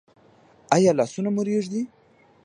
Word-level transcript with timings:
ایا 0.75 0.91
لاسونه 0.97 1.29
مو 1.35 1.41
ریږدي؟ 1.47 1.81